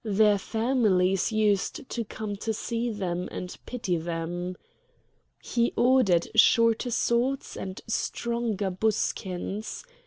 Their 0.03 0.39
families 0.39 1.31
used 1.31 1.87
to 1.89 2.03
come 2.03 2.35
to 2.37 2.53
see 2.55 2.89
them 2.89 3.27
and 3.31 3.55
pity 3.67 3.97
them. 3.97 4.57
He 5.43 5.73
ordered 5.75 6.27
shorter 6.33 6.89
swords 6.89 7.55
and 7.55 7.79
stronger 7.87 8.71
buskins. 8.71 9.85